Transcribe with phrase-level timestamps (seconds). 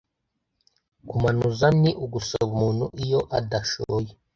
[1.07, 4.11] Kumanuza ni ugusaba umuntu iyo adashooye